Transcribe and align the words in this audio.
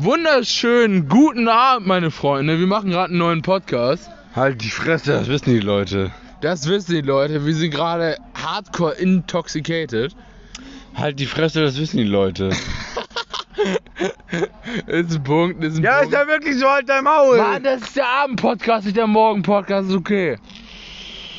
Wunderschönen 0.00 1.08
guten 1.08 1.48
Abend, 1.48 1.88
meine 1.88 2.12
Freunde. 2.12 2.60
Wir 2.60 2.68
machen 2.68 2.90
gerade 2.90 3.08
einen 3.08 3.18
neuen 3.18 3.42
Podcast. 3.42 4.08
Halt 4.32 4.62
die 4.62 4.70
Fresse, 4.70 5.10
das 5.10 5.26
wissen 5.26 5.50
die 5.50 5.58
Leute. 5.58 6.12
Das 6.40 6.68
wissen 6.68 6.94
die 6.94 7.00
Leute. 7.00 7.44
Wir 7.44 7.52
sind 7.52 7.72
gerade 7.72 8.16
hardcore 8.32 8.92
intoxicated. 8.92 10.14
Halt 10.94 11.18
die 11.18 11.26
Fresse, 11.26 11.62
das 11.62 11.80
wissen 11.80 11.96
die 11.96 12.04
Leute. 12.04 12.50
ist 14.86 15.16
ein 15.16 15.22
Punkt, 15.24 15.64
ist 15.64 15.78
ein 15.78 15.82
ja, 15.82 15.98
Punkt. 15.98 16.12
ist 16.12 16.18
ja 16.20 16.28
wirklich 16.28 16.56
so, 16.56 16.70
halt 16.70 16.88
dein 16.88 17.02
Maul. 17.02 17.38
Mann, 17.38 17.64
das 17.64 17.82
ist 17.82 17.96
der 17.96 18.06
Abend-Podcast, 18.06 18.84
nicht 18.84 18.96
der 18.96 19.08
Morgen-Podcast, 19.08 19.88
ist 19.88 19.96
okay. 19.96 20.38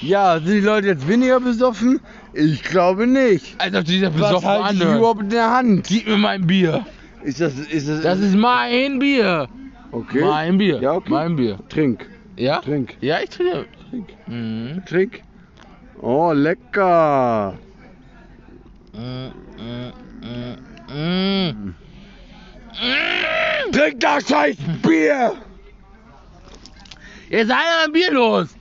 Ja, 0.01 0.37
sind 0.37 0.49
die 0.49 0.59
Leute 0.59 0.87
jetzt 0.87 1.07
weniger 1.07 1.39
besoffen? 1.39 2.01
Ich 2.33 2.61
glaube 2.63 3.07
nicht. 3.07 3.55
Als 3.57 3.73
ob 3.73 3.85
dieser 3.85 4.07
Was 4.07 4.15
besoffen 4.15 4.49
halt 4.49 4.73
ich 4.73 4.81
anhört. 4.81 4.97
überhaupt 4.97 5.21
in 5.21 5.29
der 5.29 5.49
Hand? 5.49 5.87
Gib 5.87 6.07
mir 6.07 6.17
mein 6.17 6.45
Bier. 6.45 6.85
Ist 7.23 7.41
das, 7.41 7.53
ist 7.59 7.87
das, 7.89 8.01
Das 8.01 8.19
ist 8.19 8.35
mein 8.35 8.99
Bier. 8.99 9.47
okay? 9.91 10.21
Mein 10.23 10.57
Bier. 10.57 10.79
Ja, 10.81 10.93
okay. 10.93 11.09
Mein 11.11 11.35
Bier. 11.35 11.59
Trink, 11.69 12.09
Ja? 12.37 12.59
trink, 12.61 12.95
Ja, 13.01 13.19
ich 13.21 13.29
trinke. 13.29 13.65
trink, 13.89 14.07
Mhm. 14.27 14.83
trink. 14.85 15.21
Oh, 16.01 16.31
lecker. 16.31 17.55
Mm, 18.93 19.31
mm, 19.61 19.93
mm, 20.21 21.55
mm. 21.65 21.75
Trink 23.71 23.99
das 23.99 24.27
scheiß 24.29 24.55
Bier. 24.81 25.33
Jetzt 27.29 27.47
sei 27.49 27.53
mal 27.55 27.85
ein 27.85 27.91
Bier 27.91 28.11
los. 28.11 28.55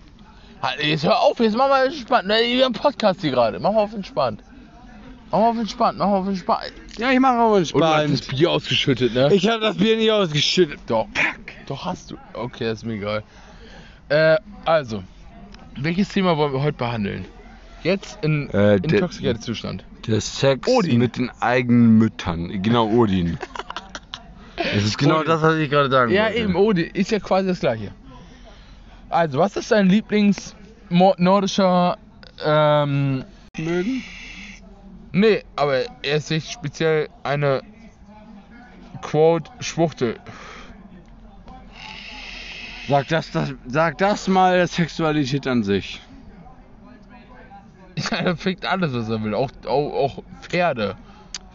Halt, 0.60 0.82
Jetzt 0.82 1.04
hör 1.04 1.20
auf, 1.20 1.38
jetzt 1.38 1.56
mach 1.56 1.68
mal 1.68 1.86
entspannt. 1.86 2.26
Ne, 2.26 2.34
Wir 2.42 2.64
haben 2.64 2.74
einen 2.74 2.82
Podcast 2.82 3.20
hier 3.20 3.30
gerade. 3.30 3.60
Mach 3.60 3.72
mal 3.72 3.82
auf 3.82 3.94
entspannt. 3.94 4.42
Mach 5.30 5.38
mal 5.40 5.50
auf 5.50 5.58
entspannt, 5.58 5.98
mach 5.98 6.06
mal 6.06 6.16
auf 6.18 6.26
entspannt. 6.28 6.72
Ja, 6.98 7.10
ich 7.12 7.20
mache 7.20 7.34
aber 7.34 7.54
Und 7.56 7.72
du 7.72 7.84
hast 7.84 7.94
das 8.04 8.10
entspannt. 8.10 8.38
Bier 8.38 8.50
ausgeschüttet, 8.50 9.14
ne? 9.14 9.28
Ich 9.34 9.48
habe 9.48 9.60
das 9.60 9.76
Bier 9.76 9.96
nicht 9.96 10.10
ausgeschüttet. 10.10 10.80
Doch. 10.86 11.06
Doch 11.66 11.84
hast 11.84 12.10
du. 12.10 12.16
Okay, 12.32 12.64
das 12.64 12.78
ist 12.78 12.84
mir 12.84 12.94
egal. 12.94 13.22
Äh, 14.08 14.36
also. 14.64 15.02
Welches 15.76 16.08
Thema 16.08 16.36
wollen 16.36 16.52
wir 16.52 16.62
heute 16.62 16.76
behandeln? 16.78 17.24
Jetzt 17.84 18.18
in 18.24 18.48
Äh, 18.48 18.80
der- 18.80 18.94
intoxikated 18.94 19.42
Zustand. 19.42 19.84
Der 20.06 20.20
Sex 20.20 20.66
Odin. 20.66 20.98
mit 20.98 21.16
den 21.18 21.30
eigenen 21.40 21.98
Müttern. 21.98 22.62
Genau, 22.62 22.88
Odin. 22.88 23.38
Das 24.56 24.82
ist 24.82 24.98
genau 24.98 25.16
Odin. 25.18 25.26
das, 25.28 25.42
was 25.42 25.54
ich 25.56 25.70
gerade 25.70 25.90
sagen 25.90 26.10
Ja, 26.12 26.24
wollte. 26.24 26.38
eben, 26.38 26.56
Odi. 26.56 26.82
Ist 26.82 27.10
ja 27.12 27.20
quasi 27.20 27.46
das 27.46 27.60
gleiche. 27.60 27.92
Also, 29.10 29.38
was 29.38 29.56
ist 29.56 29.70
dein 29.70 29.88
Lieblings 29.88 30.56
mo- 30.88 31.14
nordischer 31.18 31.96
ähm, 32.44 33.24
Mögen? 33.56 34.02
Nee, 35.12 35.42
aber 35.56 35.84
er 36.02 36.16
ist 36.16 36.30
nicht 36.30 36.50
speziell 36.50 37.08
eine 37.22 37.62
Quote 39.02 39.50
Schwuchtel. 39.60 40.16
Sag 42.88 43.08
das, 43.08 43.30
das, 43.30 43.54
sag 43.66 43.98
das 43.98 44.28
mal 44.28 44.66
Sexualität 44.66 45.46
an 45.46 45.62
sich. 45.62 46.00
Ja, 48.12 48.18
er 48.18 48.36
fickt 48.36 48.64
alles, 48.64 48.92
was 48.92 49.08
er 49.08 49.24
will. 49.24 49.34
Auch, 49.34 49.50
auch, 49.66 49.92
auch 49.92 50.22
Pferde. 50.42 50.94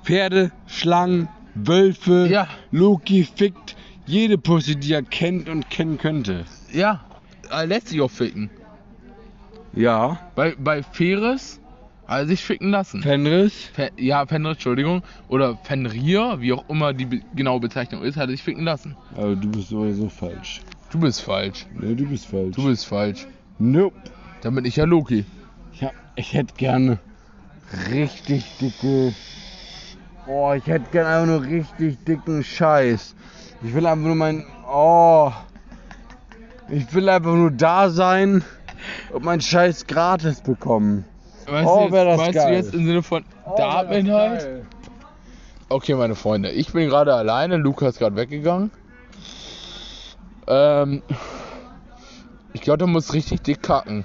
Pferde, 0.04 0.52
Schlangen, 0.68 1.30
Wölfe, 1.56 2.28
Ja. 2.30 2.50
Loki 2.72 3.24
fickt 3.24 3.78
jede 4.06 4.38
Pussy, 4.38 4.76
die 4.76 4.92
er 4.92 5.04
kennt 5.04 5.48
und 5.48 5.70
kennen 5.70 5.98
könnte. 5.98 6.44
Ja, 6.74 7.00
er 7.50 7.66
lässt 7.66 7.88
sich 7.88 8.02
auch 8.02 8.12
ficken. 8.12 8.50
Ja. 9.72 10.20
Bei, 10.36 10.54
bei 10.58 10.84
Feres 10.84 11.62
er 12.08 12.28
sich 12.28 12.44
ficken 12.44 12.70
lassen. 12.70 13.02
Fenris? 13.02 13.54
Fe 13.74 13.92
ja, 13.98 14.26
Fenrir, 14.26 14.52
Entschuldigung. 14.52 15.04
Oder 15.30 15.58
Fenrir, 15.64 16.38
wie 16.40 16.54
auch 16.54 16.68
immer 16.70 16.94
die 16.94 17.06
be 17.06 17.22
genaue 17.36 17.60
Bezeichnung 17.60 18.04
ist, 18.04 18.18
hat 18.18 18.30
sich 18.30 18.44
ficken 18.44 18.64
lassen. 18.64 18.96
Aber 19.16 19.36
du 19.36 19.50
bist 19.50 19.70
sowieso 19.70 20.10
falsch. 20.10 20.62
Du 20.92 21.00
bist 21.00 21.22
falsch. 21.22 21.66
Nee, 21.80 21.96
du 21.96 22.06
bist 22.06 22.28
falsch. 22.28 22.56
Du 22.56 22.66
bist 22.66 22.86
falsch. 22.86 23.26
Nope. 23.58 23.96
Dann 24.42 24.56
bin 24.56 24.66
ich 24.66 24.76
ja 24.76 24.86
Loki. 24.86 25.26
Ich, 25.72 25.84
hab, 25.84 25.94
ich 26.16 26.34
hätte 26.34 26.54
gerne 26.56 27.00
richtig 27.92 28.46
dicke. 28.60 29.14
Oh, 30.28 30.54
ich 30.54 30.68
hätte 30.68 30.90
gerne 30.92 31.10
einfach 31.10 31.28
nur 31.28 31.44
richtig 31.44 32.04
dicken 32.06 32.44
Scheiß. 32.44 33.16
Ich 33.64 33.74
will 33.74 33.86
einfach 33.86 34.06
nur 34.06 34.16
mein. 34.16 34.46
Oh. 34.70 35.32
Ich 36.70 36.94
will 36.94 37.10
einfach 37.10 37.34
nur 37.34 37.52
da 37.52 37.90
sein 37.90 38.44
und 39.12 39.24
meinen 39.24 39.42
Scheiß 39.42 39.88
gratis 39.88 40.42
bekommen. 40.42 41.06
Weißt, 41.48 41.68
Oh, 41.70 41.78
du, 41.78 41.84
jetzt, 41.84 41.92
wär 41.94 42.06
das 42.06 42.26
du 42.28 42.32
geil. 42.34 42.54
jetzt 42.54 42.74
im 42.74 42.86
Sinne 42.86 43.04
von 43.04 43.24
Oh, 43.46 43.56
Darminhalt? 43.58 44.66
Okay, 45.70 45.96
meine 45.96 46.16
Freunde, 46.16 46.52
ich 46.52 46.72
bin 46.74 46.88
gerade 46.90 47.14
alleine, 47.14 47.58
Luca 47.58 47.88
ist 47.88 48.00
gerade 48.00 48.16
weggegangen. 48.16 48.72
Ähm, 50.48 51.02
ich 52.54 52.62
glaube, 52.62 52.80
der 52.80 52.88
muss 52.88 53.14
richtig 53.14 53.42
dick 53.42 53.64
kacken. 53.64 54.04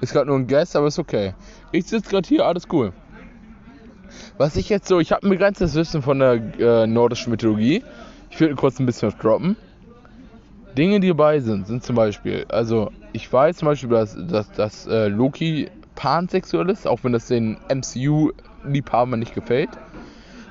Ist 0.00 0.12
gerade 0.12 0.26
nur 0.28 0.36
ein 0.38 0.46
Guest, 0.46 0.76
aber 0.76 0.86
ist 0.86 0.98
okay. 0.98 1.34
Ich 1.72 1.86
sitze 1.86 2.08
gerade 2.10 2.26
hier, 2.26 2.46
alles 2.46 2.64
cool. 2.72 2.92
Was 4.38 4.56
ich 4.56 4.68
jetzt 4.70 4.88
so, 4.88 5.00
ich 5.00 5.12
habe 5.12 5.26
ein 5.26 5.30
begrenztes 5.30 5.74
Wissen 5.74 6.02
von 6.02 6.18
der 6.18 6.32
äh, 6.58 6.86
nordischen 6.86 7.30
Mythologie. 7.30 7.84
Ich 8.30 8.40
will 8.40 8.54
kurz 8.54 8.78
ein 8.80 8.86
bisschen 8.86 9.08
was 9.12 9.18
droppen. 9.18 9.56
Dinge, 10.78 11.00
die 11.00 11.08
dabei 11.08 11.40
sind, 11.40 11.66
sind 11.66 11.82
zum 11.84 11.96
Beispiel, 11.96 12.46
also 12.48 12.90
ich 13.12 13.30
weiß 13.30 13.56
zum 13.56 13.66
Beispiel, 13.66 13.90
dass, 13.90 14.16
dass, 14.28 14.50
dass 14.52 14.86
äh, 14.86 15.08
Loki 15.08 15.68
pansexuell 16.00 16.70
ist, 16.70 16.86
auch 16.86 17.00
wenn 17.02 17.12
das 17.12 17.26
den 17.26 17.58
MCU-Liebhabern 17.68 19.18
nicht 19.18 19.34
gefällt. 19.34 19.68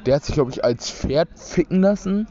Der 0.06 0.16
hat 0.16 0.24
sich, 0.24 0.36
glaube 0.36 0.52
ich, 0.52 0.64
als 0.64 0.92
Pferd 0.92 1.28
ficken 1.36 1.82
lassen, 1.82 2.28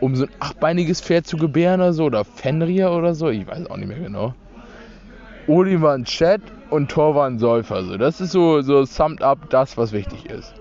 um 0.00 0.16
so 0.16 0.24
ein 0.24 0.30
achtbeiniges 0.40 1.02
Pferd 1.02 1.26
zu 1.26 1.36
gebären 1.36 1.82
oder 1.82 1.92
so, 1.92 2.04
oder 2.04 2.24
Fenrir 2.24 2.92
oder 2.92 3.14
so, 3.14 3.28
ich 3.28 3.46
weiß 3.46 3.66
auch 3.66 3.76
nicht 3.76 3.88
mehr 3.88 4.00
genau. 4.00 4.34
Odin 5.46 5.82
war 5.82 5.92
ein 5.92 6.06
Chat 6.06 6.40
und 6.70 6.90
Thor 6.90 7.14
war 7.14 7.26
ein 7.26 7.38
Säufer. 7.38 7.84
So. 7.84 7.98
Das 7.98 8.18
ist 8.18 8.32
so, 8.32 8.62
so 8.62 8.82
summed 8.86 9.22
up 9.22 9.50
das, 9.50 9.76
was 9.76 9.92
wichtig 9.92 10.24
ist. 10.30 10.54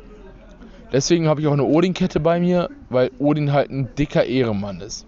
Deswegen 0.92 1.30
habe 1.30 1.40
ich 1.40 1.47
auch 1.47 1.53
eine 1.53 1.64
Odin-Kette 1.64 2.20
bei 2.20 2.42
mir, 2.42 2.70
weil 2.90 3.12
Odin 3.18 3.53
halt 3.53 3.70
ein 3.70 3.88
dicker 3.97 4.26
Ehrenmann 4.26 4.81
ist. 4.81 5.06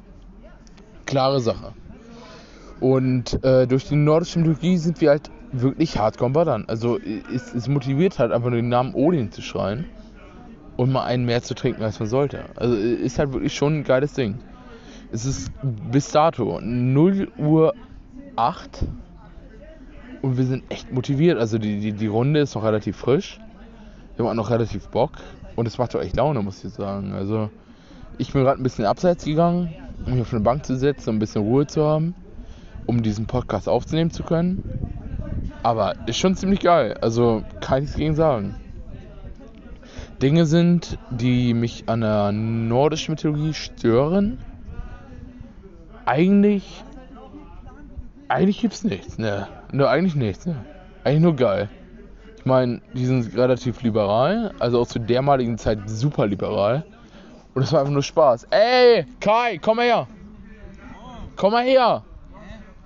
Klare 1.06 1.41
Sache. 1.41 1.73
Und 2.79 3.44
äh, 3.44 3.68
durch 3.68 3.85
die 3.89 3.97
nordische 3.97 4.39
Mythologie 4.39 4.78
sind 4.78 5.01
wir 5.01 5.09
halt 5.09 5.29
wirklich 5.51 5.97
hardcore 5.97 6.31
ballern. 6.31 6.65
Also 6.67 6.99
es, 6.99 7.53
es 7.53 7.67
motiviert 7.67 8.19
halt 8.19 8.31
einfach 8.31 8.49
nur 8.49 8.57
den 8.57 8.69
Namen 8.69 8.93
Odin 8.93 9.31
zu 9.31 9.41
schreien 9.41 9.85
und 10.77 10.91
mal 10.91 11.03
einen 11.03 11.25
mehr 11.25 11.41
zu 11.41 11.55
trinken, 11.55 11.83
als 11.83 11.99
man 11.99 12.07
sollte. 12.07 12.45
Also 12.55 12.75
ist 12.75 13.19
halt 13.19 13.33
wirklich 13.33 13.53
schon 13.53 13.79
ein 13.79 13.83
geiles 13.83 14.13
Ding. 14.13 14.39
Es 15.11 15.25
ist 15.25 15.51
bis 15.63 16.11
dato 16.11 16.59
0 16.61 17.29
Uhr 17.38 17.73
8 18.35 18.85
und 20.21 20.38
wir 20.38 20.45
sind 20.45 20.63
echt 20.69 20.91
motiviert. 20.91 21.39
Also 21.39 21.57
die, 21.57 21.79
die, 21.79 21.93
die 21.93 22.07
Runde 22.07 22.41
ist 22.41 22.55
noch 22.55 22.63
relativ 22.63 22.97
frisch. 22.97 23.39
Wir 24.15 24.25
haben 24.25 24.31
auch 24.31 24.43
noch 24.43 24.51
relativ 24.51 24.88
Bock 24.89 25.13
und 25.55 25.67
es 25.67 25.77
macht 25.77 25.95
doch 25.95 26.01
echt 26.01 26.15
Laune, 26.15 26.41
muss 26.41 26.63
ich 26.63 26.73
sagen. 26.73 27.13
Also 27.13 27.49
ich 28.17 28.31
bin 28.33 28.43
gerade 28.43 28.61
ein 28.61 28.63
bisschen 28.63 28.85
abseits 28.85 29.25
gegangen, 29.25 29.73
um 30.05 30.13
mich 30.13 30.21
auf 30.21 30.33
eine 30.33 30.41
Bank 30.41 30.65
zu 30.65 30.75
setzen, 30.75 31.09
um 31.09 31.15
ein 31.15 31.19
bisschen 31.19 31.41
Ruhe 31.41 31.67
zu 31.67 31.83
haben, 31.83 32.13
um 32.85 33.01
diesen 33.01 33.25
Podcast 33.25 33.67
aufzunehmen 33.67 34.11
zu 34.11 34.23
können. 34.23 34.98
Aber 35.63 35.95
ist 36.07 36.17
schon 36.17 36.35
ziemlich 36.35 36.61
geil. 36.61 36.97
Also 37.01 37.43
kann 37.61 37.83
ich 37.83 37.93
gegen 37.95 38.15
sagen. 38.15 38.55
Dinge 40.21 40.45
sind, 40.45 40.97
die 41.09 41.53
mich 41.53 41.85
an 41.87 42.01
der 42.01 42.31
nordischen 42.31 43.13
Mythologie 43.13 43.53
stören. 43.53 44.39
Eigentlich. 46.05 46.83
Eigentlich 48.27 48.61
gibt's 48.61 48.83
nichts, 48.83 49.17
ne? 49.17 49.47
Ne, 49.71 49.87
eigentlich 49.87 50.15
nichts, 50.15 50.45
ne? 50.45 50.55
Eigentlich 51.03 51.21
nur 51.21 51.35
geil. 51.35 51.69
Ich 52.37 52.45
meine, 52.45 52.81
die 52.93 53.05
sind 53.05 53.35
relativ 53.35 53.81
liberal, 53.81 54.53
also 54.59 54.81
auch 54.81 54.87
zu 54.87 54.99
dermaligen 54.99 55.57
Zeit 55.57 55.89
super 55.89 56.27
liberal. 56.27 56.85
Und 57.53 57.63
es 57.63 57.73
war 57.73 57.81
einfach 57.81 57.93
nur 57.93 58.03
Spaß. 58.03 58.47
Ey, 58.51 59.05
Kai, 59.19 59.57
komm 59.57 59.77
mal 59.77 59.85
her. 59.85 60.07
Komm 61.35 61.53
mal 61.53 61.63
her. 61.63 62.03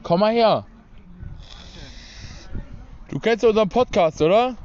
Komm 0.04 0.20
mal 0.20 0.32
her. 0.32 0.66
Du 3.14 3.20
kennst 3.20 3.44
ja 3.44 3.50
unseren 3.50 3.70
Podcast, 3.70 4.20
oder? 4.24 4.36
Ja, 4.36 4.56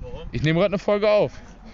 warum? 0.00 0.20
Ich 0.32 0.42
nehme 0.42 0.60
gerade 0.60 0.72
eine 0.72 0.78
Folge 0.78 1.10
auf. 1.10 1.32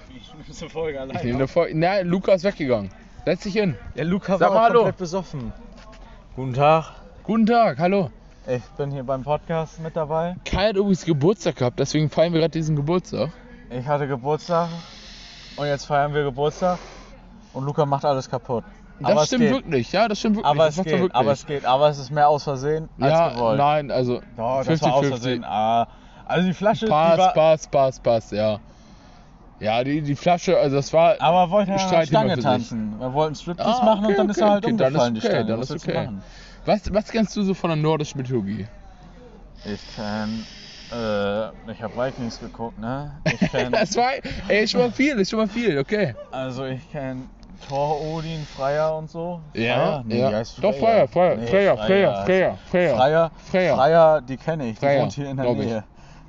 Ich 0.09 0.35
nehme 0.35 0.45
eine 0.61 0.69
Folge 0.69 1.01
allein. 1.01 1.17
Ich 1.17 1.23
nehme 1.23 1.37
eine 1.37 1.47
Folge. 1.47 1.73
Na, 1.79 2.01
Luca 2.01 2.33
ist 2.33 2.43
weggegangen. 2.43 2.91
Setz 3.25 3.45
dich 3.45 3.53
hin. 3.53 3.77
Ja, 3.95 4.03
Luca 4.03 4.37
Sag 4.37 4.51
war 4.53 4.73
komplett 4.73 4.97
besoffen. 4.97 5.53
Guten 6.35 6.55
Tag, 6.55 6.95
Guten 7.23 7.47
Tag, 7.47 7.79
hallo. 7.79 8.11
ich 8.49 8.63
bin 8.77 8.91
hier 8.91 9.05
beim 9.05 9.23
Podcast 9.23 9.79
mit 9.79 9.95
dabei. 9.95 10.35
Kai 10.45 10.71
hat 10.71 10.77
übrigens 10.77 11.05
Geburtstag 11.05 11.55
gehabt, 11.55 11.79
deswegen 11.79 12.11
feiern 12.11 12.33
wir 12.33 12.41
gerade 12.41 12.59
diesen 12.59 12.75
Geburtstag. 12.75 13.31
Ich 13.71 13.87
hatte 13.87 14.09
Geburtstag 14.09 14.69
und 15.55 15.67
jetzt 15.69 15.85
feiern 15.85 16.13
wir 16.13 16.25
Geburtstag 16.25 16.81
und 17.53 17.65
Luca 17.65 17.87
macht 17.87 18.05
alles 18.05 18.29
kaputt. 18.29 18.65
Das 19.01 19.11
aber 19.13 19.27
stimmt 19.27 19.51
wirklich, 19.51 19.93
ja, 19.93 20.09
das 20.09 20.19
stimmt 20.19 20.37
wirklich. 20.37 20.51
Aber 20.51 20.67
es 20.69 20.77
er 20.79 20.85
geht, 20.85 20.93
wirklich. 20.93 21.15
aber 21.15 21.33
es 21.33 21.47
geht, 21.47 21.65
aber 21.65 21.89
es 21.89 21.99
ist 21.99 22.11
mehr 22.11 22.29
aus 22.29 22.45
Versehen 22.45 22.89
als 23.01 23.13
ja, 23.13 23.29
gewollt. 23.31 23.59
nein, 23.59 23.91
also 23.91 24.21
Doch, 24.37 24.63
das 24.65 24.83
war 24.83 24.95
aus 24.95 25.07
Versehen. 25.07 25.45
Ah, 25.45 25.89
also 26.27 26.47
die 26.47 26.55
Flasche, 26.55 26.85
die 26.85 26.91
Passt, 26.91 27.19
war, 27.19 27.33
passt, 27.33 27.71
passt, 27.71 28.03
passt, 28.03 28.33
ja. 28.33 28.61
Ja, 29.59 29.83
die, 29.85 30.01
die 30.01 30.17
Flasche, 30.17 30.57
also 30.59 30.77
das 30.77 30.93
war. 30.93 31.17
Aber 31.21 31.41
er 31.41 31.51
wollte 31.51 31.71
der 31.73 31.79
Streit 31.79 32.09
Stange 32.09 32.39
tanzen. 32.39 32.99
Wir 32.99 33.13
wollten 33.13 33.35
Striptease 33.35 33.83
Ah, 33.83 33.85
machen 33.85 34.05
okay, 34.07 34.13
und 34.13 34.19
dann 34.19 34.29
ist 34.31 34.37
okay, 34.39 34.47
er 34.47 34.51
halt 34.53 34.65
okay, 34.65 34.73
umgefallen, 34.73 35.17
ist 35.17 35.23
die 35.23 35.29
okay, 35.29 35.37
Stange. 35.37 35.51
dann 35.51 35.61
ist 35.63 35.71
okay. 35.71 36.09
Was, 36.67 36.95
was 36.95 37.11
kennst 37.11 37.37
du 37.37 37.43
so 37.43 37.55
von 37.55 37.71
der 37.71 37.77
nordischen 37.77 38.19
Mythologie? 38.21 38.67
Ich 39.65 39.81
kenn, 39.97 40.47
äh, 40.93 41.73
ich 41.73 41.83
hab 41.83 41.97
Vikings 41.97 42.39
geguckt, 42.41 42.79
ne? 42.79 43.13
Ich 43.25 43.41
kenn, 43.51 43.73
Das 43.73 43.95
war, 43.97 44.13
ey, 44.49 44.65
ist 44.65 44.71
schon 44.71 44.81
mal 44.81 44.91
viel, 44.93 45.19
ist 45.19 45.31
schon 45.31 45.39
mal 45.41 45.49
viel, 45.49 45.79
okay. 45.79 46.15
also 46.31 46.65
ich 46.65 46.91
kenn 46.91 47.29
Thor, 47.69 48.01
Odin, 48.01 48.45
Freya 48.57 48.89
und 48.91 49.11
so. 49.11 49.41
Ja, 49.55 50.03
Freya? 50.03 50.03
Nee, 50.07 50.21
ja. 50.21 50.31
Doch, 50.61 50.75
Freya, 50.75 51.07
Freya, 51.07 51.35
Nee, 51.37 51.47
Freya, 51.47 51.77
Freya, 51.77 51.77
heißt- 51.77 52.27
Freya, 52.27 52.57
Freya. 52.71 52.97
Freya, 52.97 53.31
Freya. 53.51 53.77
Freya, 53.77 54.21
die 54.23 54.37
kenne 54.37 54.67
ich, 54.69 54.79
die 54.79 54.87
Freya, 54.87 55.03
wohnt 55.03 55.13
hier 55.13 55.31
in 55.31 55.37
der 55.37 55.47
glaub 55.47 55.59
ich. 55.59 55.67
Nähe. 55.67 55.85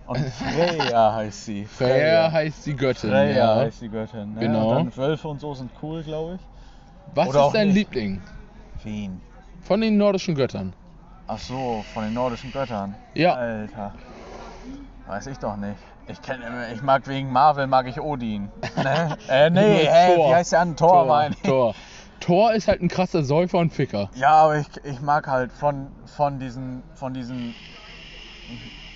Und 0.08 0.18
Freya 0.20 1.14
heißt 1.16 1.46
sie. 1.46 1.66
Freya 1.66 2.32
heißt 2.32 2.66
die 2.66 2.76
Göttin. 2.76 3.10
Freya 3.12 3.30
ja. 3.38 3.56
heißt 3.56 3.82
die 3.82 3.90
Göttin. 3.90 4.34
Ne? 4.34 4.40
Genau. 4.42 4.70
Und 4.72 4.76
dann 4.76 4.98
Wölfe 4.98 5.28
und 5.30 5.40
so 5.40 5.54
sind 5.54 5.72
cool, 5.82 6.04
glaube 6.04 6.36
ich. 6.36 6.42
Was 7.16 7.30
Oder 7.30 7.48
ist 7.48 7.54
dein 7.56 7.68
nicht. 7.68 7.76
Liebling 7.78 8.22
Wien. 8.84 9.22
von 9.62 9.80
den 9.82 9.98
nordischen 9.98 10.36
Göttern? 10.36 10.74
Ach 11.28 11.38
so, 11.38 11.84
von 11.94 12.04
den 12.04 12.14
nordischen 12.14 12.52
Göttern. 12.52 12.94
Ja. 13.14 13.36
Alter. 13.36 13.94
Weiß 15.08 15.28
ich 15.28 15.38
doch 15.40 15.58
nicht. 15.58 15.78
Ich 16.08 16.22
kenne 16.22 16.44
ich 16.74 16.82
mag 16.82 17.08
wegen 17.08 17.32
Marvel 17.32 17.68
mag 17.68 17.88
ich 17.88 18.00
Odin. 18.00 18.50
Ne? 18.84 19.18
äh, 19.30 19.50
nee, 19.50 19.88
hä, 19.88 20.16
Thor. 20.16 20.30
wie 20.30 20.36
heißt 20.36 20.52
der 20.54 20.60
an? 20.62 20.76
Thor, 20.76 21.06
meine 21.06 21.36
ich. 21.36 21.42
Thor. 21.42 21.76
Thor 22.20 22.54
ist 22.54 22.68
halt 22.68 22.82
ein 22.82 22.88
krasser 22.88 23.24
Säufer 23.24 23.58
und 23.58 23.72
Ficker. 23.72 24.10
Ja, 24.16 24.32
aber 24.32 24.58
ich, 24.58 24.68
ich 24.84 25.02
mag 25.02 25.28
halt 25.28 25.52
von, 25.52 25.88
von 26.06 26.40
diesen 26.40 26.84
von 26.94 27.14
diesen 27.14 27.56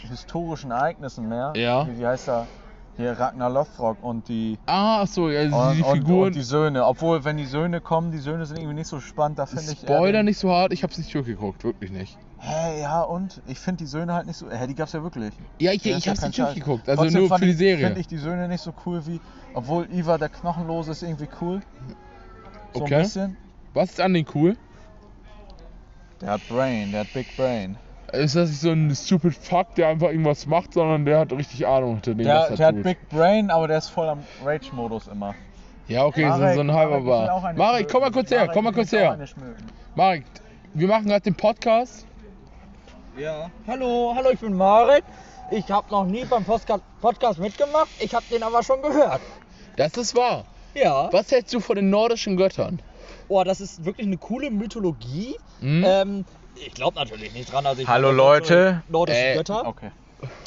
historischen 0.07 0.71
Ereignissen 0.71 1.27
mehr. 1.27 1.53
Ja. 1.55 1.87
Wie, 1.87 1.99
wie 1.99 2.05
heißt 2.07 2.29
er? 2.29 2.47
Hier 2.97 3.11
Ragnar 3.19 3.49
Lothbrok 3.49 3.97
und 4.01 4.27
die 4.29 4.57
Ah, 4.67 5.05
so, 5.05 5.29
ja, 5.29 5.41
also 5.41 5.55
und, 5.57 5.77
die 5.77 5.83
und, 5.83 5.97
Figuren. 5.97 6.27
und 6.27 6.35
die 6.35 6.41
Söhne. 6.43 6.85
Obwohl, 6.85 7.25
wenn 7.25 7.35
die 7.35 7.45
Söhne 7.45 7.81
kommen, 7.81 8.11
die 8.11 8.19
Söhne 8.19 8.45
sind 8.45 8.57
irgendwie 8.57 8.75
nicht 8.75 8.87
so 8.87 9.01
spannend. 9.01 9.37
Da 9.37 9.45
finde 9.45 9.69
ich. 9.73 9.79
Spoiler 9.79 10.23
nicht 10.23 10.37
so 10.37 10.49
hart, 10.49 10.71
ich 10.71 10.81
hab's 10.81 10.97
nicht 10.97 11.13
durchgeguckt, 11.13 11.63
wirklich 11.65 11.91
nicht. 11.91 12.17
Hä, 12.39 12.79
ja, 12.81 13.01
und? 13.01 13.41
Ich 13.47 13.59
finde 13.59 13.79
die 13.83 13.87
Söhne 13.87 14.13
halt 14.13 14.27
nicht 14.27 14.37
so. 14.37 14.49
Hä, 14.49 14.65
die 14.67 14.75
gab's 14.75 14.93
ja 14.93 15.03
wirklich. 15.03 15.33
Ja, 15.59 15.71
ich, 15.73 15.85
ich 15.85 16.05
ja 16.05 16.11
hab's 16.11 16.21
nicht 16.21 16.37
durchgeguckt, 16.37 16.87
also 16.87 17.03
Trotzdem 17.03 17.27
nur 17.27 17.37
für 17.37 17.43
die 17.45 17.51
ich- 17.51 17.57
Serie. 17.57 17.85
Finde 17.87 17.99
ich 17.99 18.07
die 18.07 18.17
Söhne 18.17 18.47
nicht 18.47 18.61
so 18.61 18.73
cool 18.85 19.05
wie. 19.05 19.19
Obwohl 19.53 19.87
Iva 19.91 20.17
der 20.17 20.29
Knochenlose 20.29 20.91
ist 20.91 21.03
irgendwie 21.03 21.27
cool. 21.41 21.61
So 22.73 22.81
Okay. 22.81 23.05
Was 23.73 23.89
ist 23.91 23.99
an 24.01 24.13
den 24.13 24.25
cool? 24.33 24.55
Der 26.21 26.29
hat 26.31 26.47
Brain, 26.47 26.91
der 26.91 27.01
hat 27.01 27.13
Big 27.13 27.35
Brain. 27.35 27.77
Ist 28.13 28.35
das 28.35 28.49
nicht 28.49 28.61
so 28.61 28.71
ein 28.71 28.95
stupid 28.95 29.35
Fuck, 29.35 29.75
der 29.75 29.87
einfach 29.89 30.07
irgendwas 30.07 30.45
macht, 30.45 30.73
sondern 30.73 31.05
der 31.05 31.19
hat 31.19 31.31
richtig 31.33 31.65
Ahnung 31.67 31.95
hinter 31.95 32.13
dem, 32.13 32.19
was 32.19 32.25
Der, 32.25 32.49
er 32.51 32.55
der 32.57 32.67
hat 32.67 32.75
tut. 32.75 32.83
Big 32.83 33.09
Brain, 33.09 33.49
aber 33.49 33.67
der 33.67 33.79
ist 33.79 33.89
voll 33.89 34.07
am 34.07 34.23
Rage-Modus 34.43 35.07
immer. 35.07 35.33
ja, 35.87 36.05
okay, 36.05 36.23
so, 36.23 36.37
Marek, 36.37 36.55
so 36.55 36.61
ein 36.61 36.71
halber 36.73 36.99
Marek, 36.99 37.01
ich 37.01 37.05
will 37.07 37.29
auch 37.29 37.41
Bar. 37.41 37.49
eine 37.49 37.57
Marek, 37.57 37.89
komm 37.91 38.01
mal 38.01 38.11
kurz 38.11 38.31
her, 38.31 38.39
Marek, 38.41 38.53
komm 38.53 38.63
mal 38.63 38.69
ich 38.69 38.75
kurz 38.75 38.91
will 38.91 38.99
auch 38.99 39.03
her. 39.03 39.11
eine. 39.13 39.25
Marek, 39.95 40.23
wir 40.73 40.87
machen 40.87 41.05
gerade 41.07 41.21
den 41.21 41.35
Podcast. 41.35 42.05
Ja. 43.17 43.49
Hallo, 43.67 44.13
hallo, 44.15 44.29
ich 44.31 44.39
bin 44.39 44.55
Marek. 44.55 45.03
Ich 45.51 45.69
habe 45.71 45.87
noch 45.91 46.05
nie 46.05 46.25
beim 46.25 46.43
Postka- 46.43 46.79
Podcast 47.01 47.39
mitgemacht. 47.39 47.87
Ich 47.99 48.13
habe 48.13 48.25
den 48.31 48.43
aber 48.43 48.61
schon 48.63 48.81
gehört. 48.81 49.21
Das 49.77 49.95
ist 49.97 50.15
wahr. 50.15 50.43
Ja. 50.73 51.07
Was 51.13 51.31
hältst 51.31 51.53
du 51.53 51.59
von 51.59 51.75
den 51.77 51.89
nordischen 51.89 52.35
Göttern? 52.35 52.79
Oh, 53.27 53.43
das 53.43 53.59
ist 53.59 53.83
wirklich 53.85 54.07
eine 54.07 54.17
coole 54.17 54.51
Mythologie. 54.51 55.35
Hm? 55.59 55.83
Ähm, 55.85 56.25
ich 56.53 56.73
glaube 56.73 56.99
natürlich 56.99 57.33
nicht 57.33 57.51
dran. 57.51 57.65
Also 57.65 57.81
ich 57.81 57.87
Hallo, 57.87 58.11
Leute. 58.11 58.83
Nordische 58.87 59.19
Äh, 59.19 59.33
Götter. 59.35 59.65
Okay. 59.65 59.91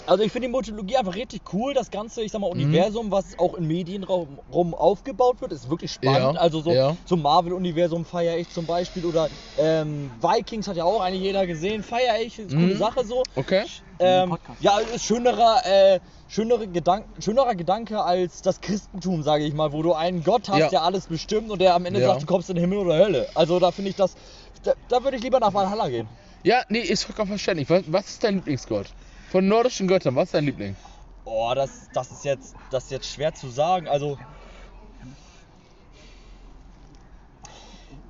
Also 0.07 0.25
ich 0.25 0.33
finde 0.33 0.49
die 0.49 0.55
Mythologie 0.55 0.97
einfach 0.97 1.15
richtig 1.15 1.43
cool. 1.53 1.75
Das 1.75 1.91
ganze, 1.91 2.23
ich 2.23 2.33
sag 2.33 2.39
Mhm. 2.39 2.43
mal, 2.43 2.51
Universum, 2.51 3.11
was 3.11 3.39
auch 3.39 3.55
im 3.55 3.67
Medienraum 3.67 4.41
rum 4.51 4.75
aufgebaut 4.75 5.43
wird, 5.43 5.53
ist 5.53 5.69
wirklich 5.69 5.93
spannend. 5.93 6.35
Ja, 6.37 6.41
also 6.41 6.61
so 6.63 6.73
ja. 6.73 6.97
zum 7.05 7.21
Marvel-Universum 7.21 8.07
feiere 8.07 8.39
ich 8.39 8.49
zum 8.49 8.67
Beispiel. 8.67 9.05
Oder 9.05 9.29
ähm, 9.59 10.11
Vikings 10.21 10.67
hat 10.67 10.77
ja 10.77 10.85
auch 10.85 11.01
eine 11.03 11.17
jeder 11.17 11.47
gesehen. 11.47 11.83
Feiere 11.83 12.21
ich, 12.23 12.39
ist 12.39 12.51
eine 12.53 12.61
coole 12.61 12.75
Mhm. 12.75 12.79
Sache 12.79 13.05
so. 13.05 13.23
Okay. 13.35 13.65
Ähm, 14.01 14.37
ja, 14.61 14.79
ist 14.79 15.03
schönerer, 15.05 15.61
äh, 15.67 16.01
schönere 16.29 16.69
Gedank 16.69 17.07
schönerer 17.19 17.57
Gedanke 17.57 18.01
als 18.01 18.43
das 18.43 18.61
Christentum, 18.61 19.25
sage 19.25 19.45
ich 19.45 19.53
mal, 19.55 19.73
wo 19.73 19.83
du 19.83 19.93
einen 19.93 20.23
Gott 20.23 20.49
hast, 20.49 20.59
Ja. 20.59 20.69
der 20.69 20.83
alles 20.85 21.07
bestimmt 21.09 21.51
und 21.51 21.61
der 21.61 21.75
am 21.75 21.85
Ende 21.85 22.01
sagt, 22.01 22.23
du 22.23 22.27
kommst 22.27 22.49
in 22.49 22.55
den 22.55 22.61
Himmel 22.63 22.79
oder 22.79 22.97
Hölle. 22.97 23.29
Also 23.35 23.59
da 23.59 23.73
finde 23.73 23.91
ich 23.91 23.97
das, 23.97 24.15
da, 24.63 24.73
da 24.87 25.03
würde 25.03 25.17
ich 25.17 25.23
lieber 25.25 25.41
nach 25.41 25.53
Valhalla 25.53 25.89
gehen. 25.89 26.09
Ja, 26.45 26.63
nee, 26.69 26.79
ist 26.79 27.03
vollkommen 27.05 27.29
verständlich. 27.29 27.69
Was, 27.69 27.83
was 27.89 28.09
ist 28.09 28.23
dein 28.25 28.37
Lieblingsgott? 28.37 28.87
Von 29.31 29.47
nordischen 29.49 29.87
Göttern, 29.89 30.17
was 30.17 30.25
ist 30.29 30.35
dein 30.35 30.45
Liebling? 30.45 30.77
Oh, 31.25 31.53
das, 31.55 31.89
das 31.93 32.11
ist 32.11 32.25
jetzt, 32.25 32.55
das 32.71 32.85
ist 32.85 32.91
jetzt 32.91 33.07
schwer 33.11 33.35
zu 33.35 33.49
sagen. 33.49 33.87
Also 33.87 34.17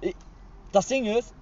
ich, 0.00 0.14
das 0.72 0.86
Ding 0.86 1.04
ist, 1.06 1.34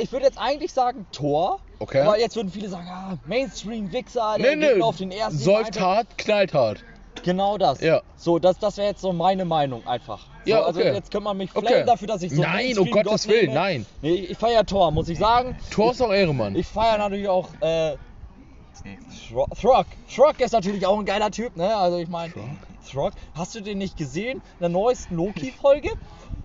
ich 0.00 0.10
würde 0.10 0.26
jetzt 0.26 0.38
eigentlich 0.38 0.72
sagen 0.72 1.06
Thor. 1.12 1.58
Okay. 1.78 2.00
Aber 2.00 2.18
jetzt 2.18 2.36
würden 2.36 2.50
viele 2.50 2.68
sagen, 2.68 2.88
ah, 2.88 3.18
Mainstream-Wichser, 3.26 4.36
Nee, 4.38 4.42
der 4.42 4.56
nee, 4.56 4.74
nur 4.78 4.86
auf 4.86 4.96
den 4.96 5.10
ersten. 5.10 5.38
säuft 5.38 5.78
hart, 5.78 6.16
knallt 6.16 6.54
hart. 6.54 6.82
Genau 7.22 7.58
das. 7.58 7.80
Ja. 7.80 8.02
So, 8.16 8.38
das, 8.38 8.58
das 8.58 8.76
wäre 8.76 8.88
jetzt 8.88 9.00
so 9.00 9.12
meine 9.12 9.44
Meinung 9.44 9.86
einfach. 9.86 10.26
So, 10.44 10.50
Ja, 10.50 10.62
Also 10.62 10.80
okay. 10.80 10.94
jetzt 10.94 11.10
könnte 11.10 11.24
man 11.24 11.36
mich 11.36 11.54
Okay. 11.54 11.66
flamen 11.66 11.86
dafür, 11.86 12.08
dass 12.08 12.22
ich 12.22 12.34
so 12.34 12.42
Nein, 12.42 12.78
um 12.78 12.90
Gottes 12.90 13.26
Mainstream-Gott 13.26 13.28
Willen, 13.28 13.54
nein. 13.54 13.86
Nee, 14.02 14.14
ich 14.14 14.38
feiere 14.38 14.64
Thor, 14.64 14.90
muss 14.90 15.08
ich 15.08 15.18
sagen. 15.18 15.56
Thor 15.70 15.92
ist 15.92 16.00
auch 16.02 16.12
Ehrenmann. 16.12 16.56
Ich 16.56 16.66
feiere 16.66 16.98
natürlich 16.98 17.28
auch 17.28 17.48
äh, 17.60 17.96
Thro- 19.28 19.48
Throg. 19.60 19.86
Throg 20.14 20.40
ist 20.40 20.52
natürlich 20.52 20.86
auch 20.86 20.98
ein 20.98 21.04
geiler 21.04 21.30
Typ, 21.30 21.56
ne? 21.56 21.74
Also 21.74 21.98
ich 21.98 22.08
meine, 22.08 22.32
Throg. 22.90 23.12
Hast 23.34 23.54
du 23.54 23.60
den 23.60 23.78
nicht 23.78 23.96
gesehen? 23.96 24.38
In 24.38 24.60
der 24.60 24.68
neuesten 24.68 25.16
Loki-Folge? 25.16 25.88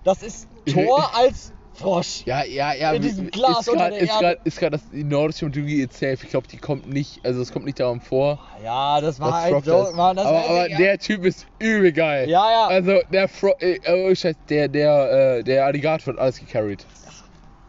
Das 0.04 0.22
ist 0.22 0.48
Thor 0.66 1.14
als 1.14 1.52
Frosch. 1.74 2.24
Ja, 2.26 2.44
ja, 2.44 2.74
ja. 2.74 2.92
In 2.92 3.02
diesem 3.02 3.30
Glas 3.30 3.66
ist 3.66 3.72
grad, 3.74 3.92
der 3.92 3.98
ist 4.00 4.10
Erde. 4.10 4.20
grad, 4.36 4.46
ist 4.46 4.58
gerade 4.58 4.72
das 4.72 4.90
die 4.90 5.04
nordische 5.04 5.46
Mythologie 5.46 5.82
itself. 5.82 6.24
Ich 6.24 6.30
glaube, 6.30 6.48
die 6.48 6.58
kommt 6.58 6.88
nicht, 6.88 7.24
also 7.24 7.40
es 7.40 7.52
kommt 7.52 7.64
nicht 7.64 7.80
darum 7.80 8.00
vor. 8.00 8.38
Ja, 8.62 9.00
das 9.00 9.20
war 9.20 9.48
ist. 9.48 9.66
War 9.96 10.14
das 10.14 10.26
aber 10.26 10.44
aber 10.44 10.70
ja. 10.70 10.76
der 10.76 10.98
Typ 10.98 11.24
ist 11.24 11.46
übel 11.58 11.92
geil. 11.92 12.28
Ja, 12.28 12.50
ja. 12.50 12.66
Also 12.66 13.00
der 13.12 13.28
Fro 13.28 13.52
äh, 13.60 13.78
oh, 13.88 14.14
Scheiß, 14.14 14.36
der 14.48 14.68
der 14.68 15.38
äh, 15.38 15.44
der 15.44 15.64
Alligator 15.64 16.14
hat 16.14 16.20
alles 16.20 16.38
gecarried. 16.40 16.84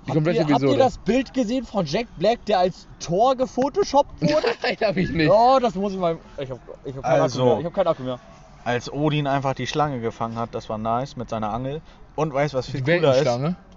Die 0.03 0.07
Habt 0.09 0.15
komplette 0.15 0.37
ihr, 0.39 0.43
habt 0.43 0.49
ihr 0.49 0.55
Episode. 0.55 0.77
das 0.79 0.97
Bild 0.97 1.33
gesehen 1.33 1.63
von 1.63 1.85
Jack 1.85 2.07
Black, 2.17 2.43
der 2.45 2.59
als 2.59 2.87
Thor 2.99 3.35
gefotoshoppt 3.35 4.21
wurde? 4.21 4.47
Nein, 4.63 4.77
hab 4.81 4.97
ich 4.97 5.09
nicht. 5.11 5.29
Oh, 5.31 5.59
das 5.61 5.75
muss 5.75 5.93
ich 5.93 5.99
mal. 5.99 6.17
Ich 6.37 6.49
hab, 6.49 6.59
ich 6.83 6.95
hab 6.95 7.03
keinen 7.03 7.21
Also. 7.21 7.43
Akku 7.43 7.49
mehr. 7.51 7.59
Ich 7.59 7.65
hab 7.65 7.73
keinen 7.73 7.87
Akku 7.87 8.03
mehr. 8.03 8.19
Als 8.63 8.91
Odin 8.91 9.27
einfach 9.27 9.53
die 9.53 9.67
Schlange 9.67 9.99
gefangen 10.01 10.37
hat, 10.37 10.53
das 10.53 10.69
war 10.69 10.77
nice 10.77 11.15
mit 11.15 11.29
seiner 11.29 11.53
Angel. 11.53 11.81
Und 12.15 12.33
weißt 12.33 12.53
du, 12.53 12.57
was 12.57 12.67
viel 12.67 12.81
Die 12.81 12.91
cooler 12.97 13.15
ist? 13.17 13.25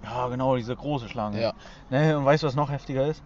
Ja, 0.03 0.27
genau, 0.27 0.55
diese 0.55 0.75
große 0.75 1.09
Schlange. 1.09 1.41
Ja. 1.41 1.53
Ne, 1.89 2.17
und 2.17 2.25
weißt 2.25 2.43
du, 2.43 2.47
was 2.47 2.55
noch 2.55 2.69
heftiger 2.69 3.07
ist? 3.07 3.23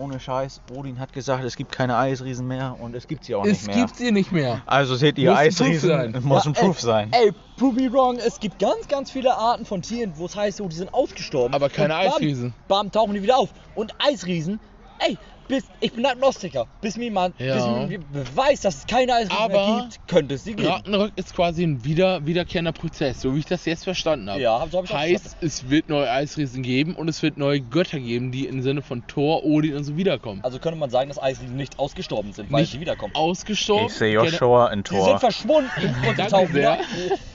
Ohne 0.00 0.18
Scheiß, 0.18 0.62
Odin 0.74 0.98
hat 0.98 1.12
gesagt, 1.12 1.44
es 1.44 1.56
gibt 1.56 1.72
keine 1.72 1.94
Eisriesen 1.98 2.46
mehr 2.48 2.74
und 2.80 2.94
es 2.94 3.06
gibt 3.06 3.24
sie 3.24 3.34
auch 3.34 3.44
Es 3.44 3.50
nicht 3.50 3.66
mehr. 3.66 3.76
gibt 3.84 3.96
sie 3.96 4.10
nicht 4.12 4.32
mehr. 4.32 4.62
Also 4.64 4.94
seht 4.96 5.18
ihr 5.18 5.30
Muss 5.30 5.38
ein 5.38 5.46
Eisriesen, 5.48 5.88
sein. 5.90 6.16
muss 6.22 6.44
Ja, 6.46 6.50
ein 6.50 6.54
Proof 6.54 6.76
ey, 6.78 6.82
sein. 6.82 7.08
Ey, 7.12 7.32
prove 7.58 7.74
me 7.74 7.92
wrong, 7.92 8.16
es 8.16 8.40
gibt 8.40 8.58
ganz, 8.58 8.88
ganz 8.88 9.10
viele 9.10 9.36
Arten 9.36 9.66
von 9.66 9.82
Tieren, 9.82 10.14
wo 10.16 10.24
es 10.24 10.34
heißt, 10.34 10.56
so, 10.56 10.66
die 10.68 10.76
sind 10.76 10.94
ausgestorben. 10.94 11.54
Aber 11.54 11.68
keine 11.68 11.94
Und 11.94 12.00
bam, 12.04 12.12
Eisriesen. 12.14 12.54
Bam, 12.66 12.90
tauchen 12.90 13.12
die 13.12 13.22
wieder 13.22 13.36
auf. 13.36 13.50
Und 13.74 13.94
Eisriesen, 13.98 14.58
ey, 15.00 15.18
bis, 15.50 15.64
ich 15.80 15.92
bin 15.92 16.06
Agnostiker. 16.06 16.66
Bis 16.80 16.96
mir 16.96 17.04
jemand 17.04 17.38
Ja. 17.38 17.54
bis 17.84 17.88
mir 17.88 17.98
beweist, 17.98 18.64
dass 18.64 18.78
es 18.78 18.86
keine 18.86 19.12
mehr 19.12 19.80
gibt, 19.82 20.08
könnte 20.08 20.34
es 20.36 20.44
sie 20.44 20.54
geben. 20.54 20.68
Ragnarök 20.68 21.12
ist 21.16 21.34
quasi 21.34 21.64
ein 21.64 21.84
wieder, 21.84 22.24
wiederkehrender 22.24 22.72
Prozess, 22.72 23.20
so 23.20 23.34
wie 23.34 23.40
ich 23.40 23.46
das 23.46 23.64
jetzt 23.64 23.84
verstanden 23.84 24.30
habe. 24.30 24.40
Ja, 24.40 24.64
so 24.70 24.78
hab 24.78 24.84
ich 24.84 24.92
heißt, 24.92 25.38
es 25.40 25.68
wird 25.68 25.88
neue 25.88 26.10
Eisriesen 26.10 26.62
geben 26.62 26.94
und 26.94 27.08
es 27.08 27.22
wird 27.22 27.36
neue 27.36 27.60
Götter 27.60 27.98
geben, 27.98 28.30
die 28.32 28.46
im 28.46 28.62
Sinne 28.62 28.80
von 28.82 29.06
Thor, 29.06 29.44
Odin 29.44 29.76
und 29.76 29.84
so 29.84 29.96
wiederkommen. 29.96 30.40
Also 30.42 30.58
könnte 30.58 30.78
man 30.78 30.90
sagen, 30.90 31.08
dass 31.08 31.20
Eisriesen 31.20 31.56
nicht 31.56 31.78
ausgestorben 31.78 32.32
sind, 32.32 32.50
weil 32.52 32.62
Nicht 32.62 32.72
sie 32.72 32.80
wiederkommen. 32.80 33.14
Ausgestorben. 33.14 33.86
Ich 33.86 33.94
sehe 33.94 34.14
Joshua 34.14 34.68
in 34.68 34.84
Sie 34.88 35.00
sind 35.00 35.20
verschwunden 35.20 35.70
und 36.08 36.16
sie 36.16 36.26
tauchen 36.26 36.54
wieder. 36.54 36.78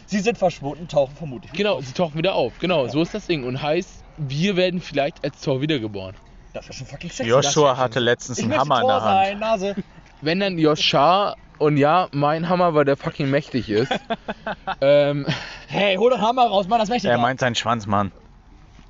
Sie 0.08 0.20
sind 0.20 0.38
verschwunden, 0.38 0.88
tauchen 0.88 1.16
vermutlich 1.16 1.52
wieder. 1.52 1.64
Genau, 1.64 1.82
sie 1.82 1.94
tauchen 1.94 2.18
wieder 2.18 2.36
auf. 2.36 2.58
Genau, 2.60 2.88
so 2.88 3.02
ist 3.02 3.14
das 3.14 3.28
Ding. 3.28 3.44
Und 3.44 3.62
heißt, 3.62 4.04
wir 4.18 4.56
werden 4.56 4.80
vielleicht 4.80 5.24
als 5.24 5.42
Thor 5.42 5.62
wiedergeboren. 5.62 6.16
Das 6.56 6.70
war 6.70 6.74
schon 6.74 6.88
fucking 6.88 7.10
sexy. 7.10 7.30
Joshua 7.30 7.76
hatte 7.76 8.00
letztens 8.00 8.42
einen 8.42 8.58
Hammer 8.58 8.80
in 8.82 8.88
der 8.88 9.02
Hand. 9.02 9.26
sein, 9.26 9.40
Nase. 9.40 9.76
Wenn 10.22 10.40
dann 10.40 10.58
Joshua 10.58 11.36
und 11.58 11.76
ja, 11.76 12.08
mein 12.12 12.48
Hammer, 12.48 12.74
weil 12.74 12.86
der 12.86 12.96
fucking 12.96 13.30
mächtig 13.30 13.70
ist. 13.70 13.92
ähm, 14.82 15.26
Hey, 15.68 15.98
hol 15.98 16.12
den 16.12 16.22
Hammer 16.22 16.48
raus, 16.48 16.68
Mann, 16.70 16.80
das 16.80 16.88
möchte 16.88 17.08
ich 17.08 17.12
Er 17.12 17.18
meint 17.18 17.42
seinen 17.42 17.56
Schwanz, 17.56 17.86
Mann. 17.88 18.14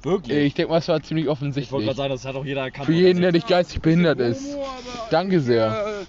Wirklich? 0.04 0.38
ich 0.38 0.54
denke 0.54 0.72
mal, 0.72 0.78
es 0.78 0.88
war 0.88 1.02
ziemlich 1.02 1.24
Ich 1.24 1.30
wollte 1.30 1.40
offensichtlich. 1.42 1.84
gerade 1.84 1.96
sagen, 1.96 2.10
das 2.12 2.26
hat 2.26 2.36
auch 2.36 2.46
jeder 2.46 2.62
erkannt. 2.62 2.86
Für 2.86 2.94
jeden, 2.94 3.22
der 3.22 3.32
nicht 3.32 3.48
geistig 3.48 3.82
behindert 3.82 4.20
ist. 4.20 4.56
Danke 5.10 5.40
sehr. 5.40 6.06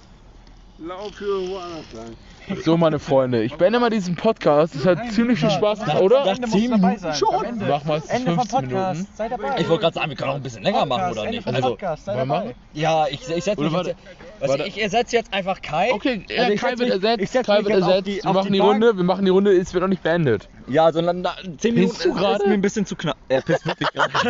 Lauf 0.79 1.15
für 1.15 1.49
woanders 1.49 1.93
lang. 1.95 2.17
So, 2.65 2.77
meine 2.77 2.99
Freunde, 2.99 3.43
ich 3.43 3.55
beende 3.55 3.81
mal 3.81 3.91
diesen 3.91 4.15
Podcast. 4.15 4.75
Es 4.77 4.87
hat 4.87 5.11
ziemlich 5.11 5.41
viel 5.41 5.51
Spaß 5.51 5.81
gemacht, 5.81 6.01
oder? 6.01 6.25
nach 6.25 6.49
zehn 6.49 6.71
Minuten 6.71 7.15
schon. 7.15 7.63
Mach 7.69 7.85
mal 7.85 8.01
15 8.01 8.69
Minuten. 8.69 9.07
Sei 9.15 9.29
dabei. 9.29 9.57
Ich 9.59 9.69
wollte 9.69 9.83
gerade 9.83 9.95
sagen, 9.95 10.11
wir 10.11 10.17
können 10.17 10.31
auch 10.31 10.37
ein 10.37 10.43
bisschen 10.43 10.63
länger 10.63 10.87
machen, 10.87 11.13
oder 11.13 11.31
nicht? 11.31 11.47
Also, 11.47 11.77
sei 11.81 12.07
wollen 12.07 12.19
wir 12.19 12.25
machen? 12.27 12.55
ja, 12.73 13.07
ich, 13.09 13.29
ich 13.29 13.45
setze 13.45 13.63
mich 13.63 13.73
jetzt, 13.73 13.97
also 14.41 14.53
warte. 14.59 14.69
ich 14.69 14.81
ersetze 14.81 15.17
jetzt 15.17 15.33
einfach 15.33 15.61
Kai. 15.63 15.93
Okay, 15.93 16.25
ja, 16.29 16.45
Also 16.45 16.57
Kai 16.57 16.69
wird 16.71 16.79
mich- 16.81 16.89
ich 16.89 16.95
ersetzt, 16.95 17.33
setz 17.33 17.47
Kai 17.47 17.59
wird 17.65 17.71
ersetzt. 17.71 18.07
die- 18.07 18.21
Wir 18.23 18.33
machen 18.33 18.47
die 18.53 18.53
die. 18.55 18.59
Runde, 18.61 18.97
wir 18.97 19.05
machen 19.05 19.25
die 19.25 19.31
Runde, 19.31 19.53
es 19.57 19.73
wird 19.75 19.83
noch 19.83 19.89
nicht 19.89 20.03
beendet. 20.03 20.49
Ja, 20.69 20.93
sondern 20.93 21.21
na, 21.23 21.35
10 21.59 21.75
Minuten 21.75 21.93
Pisst 21.93 22.05
du 22.05 22.09
ist, 22.11 22.17
gerade? 22.17 22.43
ist 22.43 22.47
mir 22.49 22.55
ein 22.55 22.61
bisschen 22.63 22.87
zu 22.87 22.97
knapp. 22.97 23.17
Er 23.29 23.41
pisst 23.43 23.65
wirklich 23.67 23.89
gerade. 23.93 24.13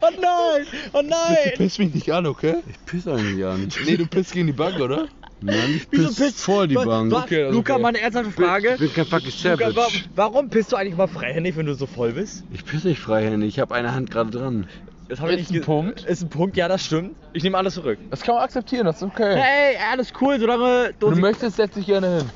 oh 0.00 0.10
nein! 0.20 0.66
Oh 0.92 1.02
nein! 1.02 1.36
Piss 1.56 1.78
mich 1.78 1.94
nicht 1.94 2.12
an, 2.12 2.26
okay? 2.26 2.56
Ich 2.68 2.84
piss 2.86 3.06
eigentlich 3.08 3.44
an. 3.44 3.68
Nee, 3.84 3.96
du 3.96 4.06
pisst 4.06 4.32
gegen 4.32 4.46
die 4.46 4.52
Bank, 4.52 4.80
oder? 4.80 5.08
Nein, 5.40 5.74
ich 5.76 5.86
Wieso 5.90 6.08
piss 6.08 6.16
pisst 6.16 6.40
vor 6.40 6.66
die 6.66 6.74
Bank. 6.76 7.12
Okay, 7.12 7.44
also 7.44 7.56
Luca, 7.58 7.74
okay. 7.74 7.82
mal 7.82 7.88
eine 7.88 8.00
ernsthafte 8.00 8.30
Frage. 8.30 8.72
Ich 8.74 8.78
bin 8.80 8.92
kein 8.92 9.06
fucking 9.06 9.32
Luca, 9.44 9.66
wa 9.66 9.70
Savage. 9.82 10.04
warum 10.14 10.48
pisst 10.50 10.70
du 10.72 10.76
eigentlich 10.76 10.96
mal 10.96 11.08
freihändig, 11.08 11.56
wenn 11.56 11.66
du 11.66 11.74
so 11.74 11.86
voll 11.86 12.12
bist? 12.12 12.44
Ich 12.52 12.64
piss 12.64 12.84
nicht 12.84 13.00
freihändig, 13.00 13.48
ich 13.54 13.58
habe 13.60 13.74
eine 13.74 13.92
Hand 13.94 14.10
gerade 14.10 14.30
dran. 14.30 14.68
Das 15.12 15.20
hab 15.20 15.28
ich 15.28 15.40
Ist 15.40 15.50
nicht 15.50 15.60
ein 15.60 15.66
Punkt. 15.66 16.04
Ist 16.06 16.22
ein 16.22 16.30
Punkt, 16.30 16.56
ja, 16.56 16.68
das 16.68 16.86
stimmt. 16.86 17.14
Ich 17.34 17.42
nehme 17.42 17.58
alles 17.58 17.74
zurück. 17.74 17.98
Das 18.08 18.22
kann 18.22 18.34
man 18.34 18.44
akzeptieren, 18.44 18.86
das 18.86 18.96
ist 18.96 19.02
okay. 19.02 19.36
Hey, 19.36 19.76
alles 19.92 20.10
cool, 20.18 20.40
solange 20.40 20.86
Wenn 20.86 20.94
du 21.00 21.10
du 21.10 21.20
möchtest, 21.20 21.56
setz 21.56 21.74
dich 21.74 21.84
gerne 21.84 22.16
hin. 22.16 22.30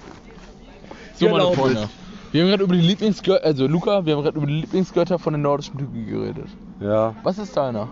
So, 1.15 1.25
meine 1.25 1.39
erlaubt 1.39 1.57
Freunde. 1.57 1.81
ist. 1.85 1.89
Wir 2.33 2.43
haben 2.43 2.51
gerade 2.51 2.65
über 2.65 2.75
die 2.75 2.83
Lieblingsgötter, 2.83 3.43
also 3.43 3.67
Luca, 3.67 4.05
wir 4.05 4.15
haben 4.15 4.25
gerade 4.25 4.37
über 4.37 4.47
die 4.47 4.61
Lieblingsgötter 4.61 5.19
von 5.19 5.33
der 5.33 5.41
nordischen 5.41 5.77
Mythologie 5.77 6.05
geredet. 6.05 6.49
Ja. 6.79 7.15
Was 7.23 7.39
ist 7.39 7.57
deiner? 7.57 7.89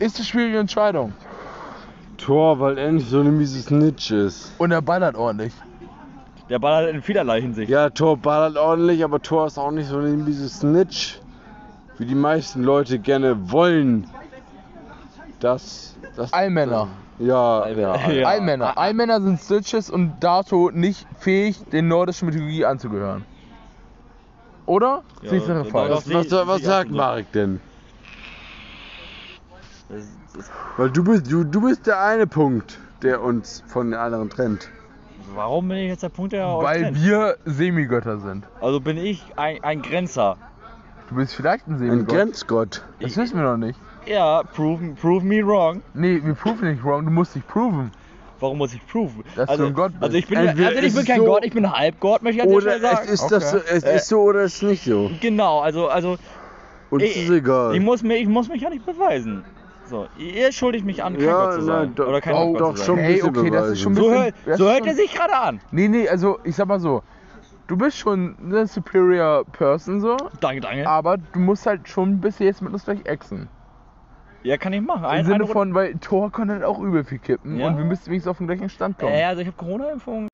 Ist 0.00 0.16
eine 0.16 0.24
schwierige 0.24 0.58
Entscheidung. 0.58 1.12
Tor, 2.16 2.58
weil 2.58 2.76
er 2.76 2.90
nicht 2.90 3.08
so 3.08 3.20
eine 3.20 3.30
miese 3.30 3.62
Snitch 3.62 4.10
ist. 4.10 4.52
Und 4.58 4.72
er 4.72 4.82
ballert 4.82 5.14
ordentlich. 5.14 5.52
Der 6.48 6.58
Ball 6.58 6.86
hat 6.86 6.92
in 6.92 7.02
vielerlei 7.02 7.40
Hinsicht. 7.40 7.70
Ja, 7.70 7.90
Tor 7.90 8.16
ballert 8.16 8.56
ordentlich, 8.56 9.04
aber 9.04 9.22
Tor 9.22 9.46
ist 9.46 9.58
auch 9.58 9.70
nicht 9.70 9.88
so 9.88 9.98
eine 9.98 10.08
miese 10.08 10.48
Snitch, 10.48 11.20
wie 11.98 12.06
die 12.06 12.14
meisten 12.14 12.62
Leute 12.62 12.98
gerne 12.98 13.50
wollen. 13.50 14.08
Das. 15.40 15.96
das 16.16 16.32
Allmänner. 16.32 16.88
Ja, 17.18 17.68
ja. 17.68 18.10
Ja. 18.10 18.26
Allmänner. 18.26 18.76
Allmänner 18.76 19.20
sind 19.20 19.40
Stitches 19.40 19.88
und 19.90 20.14
dato 20.20 20.70
nicht 20.72 21.06
fähig, 21.18 21.58
den 21.72 21.88
nordischen 21.88 22.26
Mythologie 22.28 22.64
anzugehören. 22.64 23.24
Oder? 24.66 25.02
Ja, 25.22 25.30
Siehst 25.30 25.48
du 25.48 25.64
falsch? 25.64 25.90
Was, 25.90 26.12
was, 26.12 26.30
was, 26.30 26.46
was 26.46 26.62
sagt 26.62 26.90
Marek 26.90 27.30
denn? 27.32 27.60
Weil 30.76 30.90
du 30.90 31.04
bist, 31.04 31.30
du, 31.30 31.44
du 31.44 31.60
bist 31.62 31.86
der 31.86 32.00
eine 32.02 32.26
Punkt, 32.26 32.78
der 33.02 33.22
uns 33.22 33.62
von 33.68 33.90
den 33.90 33.98
anderen 34.00 34.28
trennt. 34.28 34.68
warum 35.34 35.68
bin 35.68 35.78
ich 35.78 35.88
jetzt 35.88 36.02
der 36.02 36.08
Punkt, 36.08 36.32
der 36.32 36.48
euch 36.48 36.64
Weil 36.64 36.82
trennt? 36.82 37.02
wir 37.02 37.36
Semigötter 37.44 38.18
sind. 38.18 38.44
Also 38.60 38.80
bin 38.80 38.98
ich 38.98 39.22
ein, 39.36 39.62
ein 39.62 39.80
Grenzer. 39.82 40.36
Du 41.08 41.14
bist 41.14 41.34
vielleicht 41.34 41.66
ein 41.68 41.80
Ein. 41.80 42.06
Grenzgott. 42.06 42.82
Das 43.00 43.16
wissen 43.16 43.36
wir 43.36 43.44
noch 43.44 43.56
nicht. 43.56 43.78
Ja, 44.06 44.42
prove, 44.42 44.94
prove 45.00 45.24
me 45.24 45.44
wrong. 45.46 45.82
Nee, 45.94 46.20
wir 46.24 46.34
proven 46.34 46.70
nicht 46.70 46.84
wrong, 46.84 47.04
du 47.04 47.10
musst 47.10 47.34
dich 47.34 47.46
proven. 47.46 47.92
Warum 48.38 48.58
muss 48.58 48.74
ich 48.74 48.86
proven? 48.86 49.24
Dass 49.34 49.48
also, 49.48 49.62
du 49.64 49.68
ein 49.70 49.74
Gott 49.74 49.92
bist. 49.92 50.02
Also 50.02 50.16
ich 50.18 50.26
bin, 50.26 50.38
Entweder 50.38 50.68
also 50.68 50.78
ich 50.80 50.86
ist 50.86 50.92
bin 50.94 51.02
es 51.02 51.08
kein 51.08 51.20
so- 51.20 51.24
Gott, 51.26 51.44
ich 51.44 51.52
bin 51.54 51.72
Halbgott, 51.72 52.22
möchte 52.22 52.38
ich 52.42 52.44
ganz 52.44 52.52
Oder 52.54 52.62
schnell 52.76 52.80
sagen. 52.80 52.98
es 53.04 53.10
ist, 53.22 53.28
das, 53.32 53.54
Okay. 53.54 53.64
es 53.70 53.82
Äh, 53.84 53.96
ist 53.96 54.08
so 54.08 54.20
oder 54.20 54.40
es 54.40 54.54
ist 54.56 54.62
nicht 54.62 54.84
so. 54.84 55.10
Genau, 55.20 55.60
also, 55.60 55.88
also 55.88 56.16
Uns 56.90 57.02
ich, 57.02 57.16
ist 57.24 57.30
egal. 57.30 57.74
ich, 57.74 57.80
muss 57.80 58.02
mir, 58.02 58.16
ich 58.16 58.28
muss 58.28 58.48
mich 58.48 58.60
ja 58.62 58.68
nicht 58.70 58.84
beweisen. 58.84 59.44
So, 59.88 60.06
ihr 60.18 60.52
schuldigt 60.52 60.84
mich 60.84 61.02
an, 61.02 61.14
kein 61.14 61.24
Ja, 61.24 61.44
Gott 61.46 61.54
zu 61.54 61.60
sein. 61.62 61.78
nein, 61.86 61.92
doch- 61.94 62.08
Oder 62.08 62.20
kein 62.20 62.34
oh, 62.34 62.52
Gott 62.52 62.60
doch 62.60 62.70
zu 62.72 62.76
sein. 62.78 62.86
schon. 62.86 62.98
ein 62.98 63.04
Hey, 63.04 63.14
bisschen 63.14 63.36
okay, 63.38 63.50
das 63.50 63.68
ist 63.70 63.80
schon 63.80 63.92
ein 63.92 63.96
So, 63.96 64.02
bisschen... 64.02 64.22
hör, 64.22 64.32
das 64.44 64.58
so 64.58 64.64
ist 64.64 64.70
hört 64.70 64.78
schon- 64.80 64.88
er 64.88 64.94
sich 64.94 65.14
gerade 65.14 65.36
an. 65.36 65.60
Nee, 65.70 65.88
nee, 65.88 66.08
also 66.08 66.38
ich 66.44 66.54
sag 66.56 66.66
mal 66.68 66.80
so. 66.80 67.02
Du 67.68 67.76
bist 67.76 67.96
schon 67.98 68.36
eine 68.40 68.66
superior 68.66 69.44
person 69.44 70.00
so, 70.00 70.16
Danke, 70.40 70.60
danke. 70.60 70.88
aber 70.88 71.16
du 71.18 71.38
musst 71.40 71.66
halt 71.66 71.88
schon 71.88 72.20
bisschen 72.20 72.46
jetzt 72.46 72.62
mit 72.62 72.72
uns 72.72 72.84
gleich 72.84 73.04
exen. 73.06 73.48
Ja, 74.44 74.56
kann 74.56 74.72
ich 74.72 74.80
machen. 74.80 75.02
Im 75.02 75.10
Ein, 75.10 75.24
Sinne 75.24 75.34
eine 75.36 75.46
von, 75.48 75.74
weil 75.74 75.94
Tor 75.94 76.30
kann 76.30 76.48
halt 76.48 76.62
auch 76.62 76.78
übel 76.78 77.02
viel 77.02 77.18
kippen 77.18 77.58
Ja. 77.58 77.66
und 77.66 77.78
wir 77.78 77.84
müssen 77.84 78.06
wenigstens 78.06 78.30
auf 78.30 78.38
den 78.38 78.46
gleichen 78.46 78.68
Stand 78.68 78.96
kommen. 78.98 79.12
Äh, 79.12 79.24
also 79.24 79.40
ich 79.40 79.48
habe 79.48 79.56
Corona-Impfung. 79.56 80.28